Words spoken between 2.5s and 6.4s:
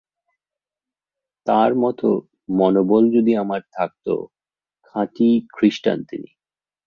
মনোবল যদি আমার থাকত! খাঁটি খ্রীষ্টান তিনি।